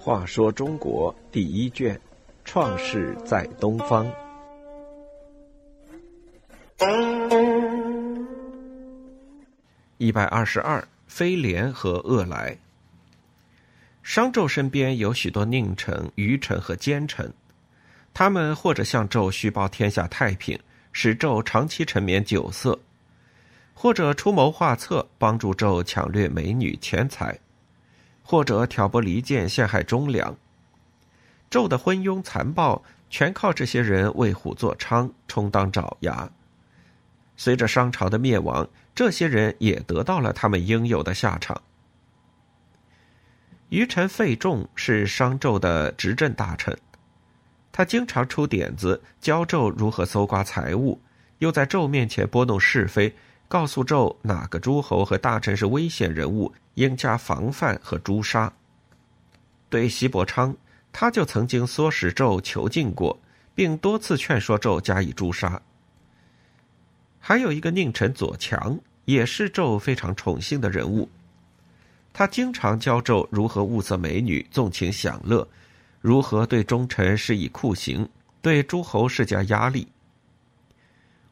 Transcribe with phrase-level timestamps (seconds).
[0.00, 2.00] 话说中国第一卷，
[2.44, 4.10] 创世在东方。
[9.98, 12.56] 一百二十二，飞廉和恶来。
[14.02, 17.30] 商纣身边有许多佞臣、愚臣和奸臣，
[18.14, 20.58] 他们或者向纣虚报天下太平，
[20.92, 22.78] 使纣长期沉湎酒色；
[23.80, 27.38] 或者出谋划策，帮助纣抢掠美女钱财。
[28.24, 30.36] 或者挑拨离间，陷害忠良。
[31.48, 36.28] 纣的昏庸残暴，全靠这些人为虎作伥，充当爪牙。
[37.36, 41.62] 随着商朝的灭亡，这些人也得到了他们应有的下场。
[43.68, 46.76] 余臣费仲是商纣的执政大臣，
[47.70, 51.00] 他经常出点子教纣如何搜刮财物，
[51.38, 53.14] 又在纣面前拨弄是非。
[53.48, 58.52] 告诉纣哪个诸侯和大臣是危险人物，应加防范和诛杀。
[59.70, 60.54] 对西伯昌，
[60.92, 63.18] 他就曾经唆使纣囚禁过，
[63.54, 65.60] 并多次劝说纣加以诛杀。
[67.18, 71.08] 还有一个佞臣左强，也是纣非常宠幸的人物，
[72.12, 75.48] 他经常教纣如何物色美女，纵情享乐，
[76.02, 78.06] 如何对忠臣施以酷刑，
[78.42, 79.88] 对诸侯施加压力。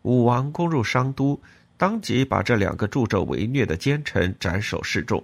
[0.00, 1.38] 武王攻入商都。
[1.76, 5.22] 当即把这两个助纣为虐的奸臣斩首示众。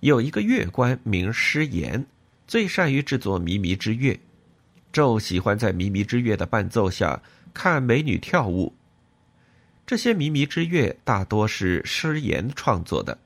[0.00, 2.04] 有一个乐官名师言，
[2.46, 4.20] 最善于制作靡靡之乐。
[4.92, 8.74] 纣喜欢在靡靡之乐的伴奏下看美女跳舞。
[9.86, 13.18] 这些靡靡之乐大多是师言创作的。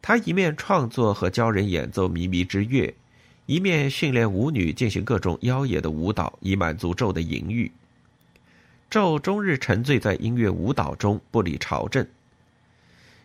[0.00, 2.94] 他一面创作和教人演奏靡靡之乐，
[3.46, 7.70] 一面训练舞女进行各种妖冶的舞蹈，以满足纣的淫欲。
[8.92, 12.06] 纣终日沉醉在音乐舞蹈中，不理朝政。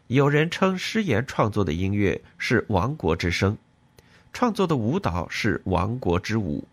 [0.07, 3.57] 有人称诗言创作的音乐是亡国之声，
[4.31, 6.65] 创作的舞蹈是亡国之舞。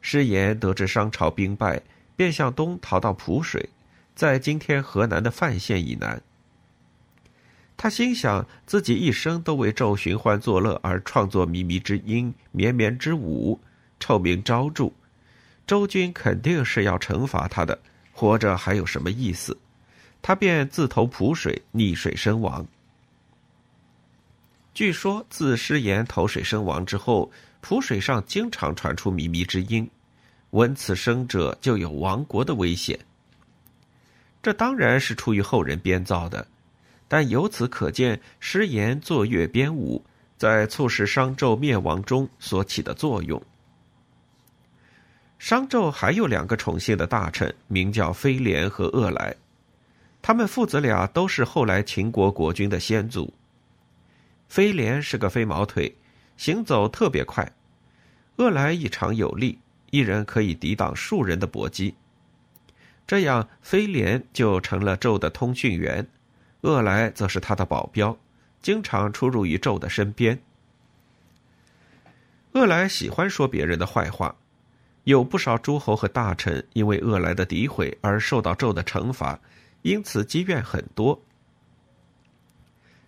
[0.00, 1.82] 诗言得知商朝兵败，
[2.16, 3.68] 便向东逃到蒲水，
[4.14, 6.22] 在今天河南的范县以南。
[7.76, 13.60] 他心想自己一生都为纣寻欢作乐而创作靡靡之音、绵绵之舞，
[14.00, 14.92] 臭名昭著，
[15.66, 17.78] 周君肯定是要惩罚他的。
[18.18, 19.56] 活着还有什么意思？
[20.20, 22.66] 他便自投蒲水，溺水身亡。
[24.74, 27.30] 据说自失言投水身亡之后，
[27.60, 29.88] 蒲水上经常传出靡靡之音，
[30.50, 32.98] 闻此声者就有亡国的危险。
[34.42, 36.44] 这当然是出于后人编造的，
[37.06, 40.04] 但由此可见，失言作乐编舞
[40.36, 43.40] 在促使商纣灭亡中所起的作用。
[45.38, 49.36] 商纣还有两个宠幸的大臣，名叫飞廉和恶来，
[50.20, 53.32] 他们父子俩都是后来秦国国君的先祖。
[54.48, 55.94] 飞廉是个飞毛腿，
[56.36, 57.46] 行走特别快；
[58.36, 59.60] 恶来异常有力，
[59.90, 61.94] 一人可以抵挡数人的搏击。
[63.06, 66.08] 这样，飞廉就成了纣的通讯员，
[66.62, 68.18] 恶来则是他的保镖，
[68.60, 70.40] 经常出入于纣的身边。
[72.52, 74.34] 恶来喜欢说别人的坏话。
[75.08, 79.40] 有不少诸侯和大臣因为恶来的诋毁而受到纣的惩罚，
[79.80, 81.18] 因此积怨很多。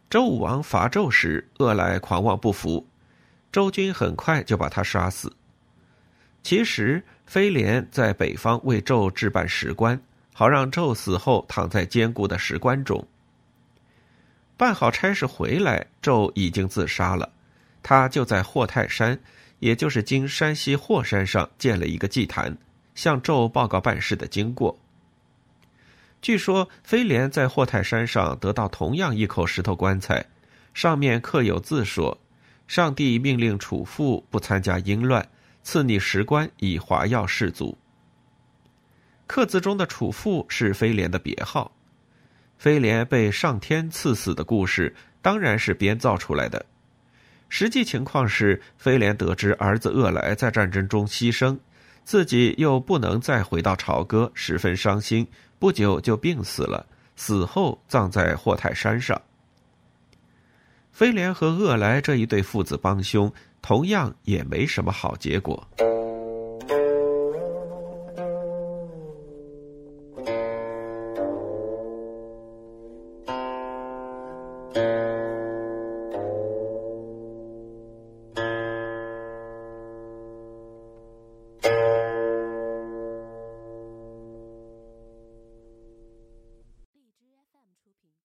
[0.08, 2.86] 周武王伐纣时，恶来狂妄不服，
[3.52, 5.30] 周军很快就把他杀死。
[6.42, 10.00] 其实飞廉在北方为纣置办石棺，
[10.32, 13.06] 好让纣死后躺在坚固的石棺中。
[14.56, 17.30] 办好差事回来，纣已经自杀了，
[17.82, 19.20] 他就在霍泰山。
[19.60, 22.58] 也就是今山西霍山上建了一个祭坛，
[22.94, 24.76] 向纣报告办事的经过。
[26.20, 30.26] 据说飞廉在霍泰山上得到同样一口石头棺材，
[30.74, 32.18] 上面刻有字说
[32.68, 35.26] ：“上帝命令楚父不参加淫乱，
[35.62, 37.78] 赐你石棺以华耀世族。”
[39.26, 41.70] 刻字中的楚父是飞廉的别号。
[42.58, 46.66] 飞廉被上天赐死的故事当然是编造出来的。
[47.50, 51.58] 实际情况是，飞廉得知儿子恶来在战争中牺牲，
[52.04, 55.26] 自己又不能再回到朝歌，十分伤心，
[55.58, 56.86] 不久就病死了。
[57.16, 59.20] 死后葬在霍泰山上。
[60.90, 63.30] 飞廉和恶来这一对父子帮凶，
[63.60, 65.68] 同样也没什么好结果。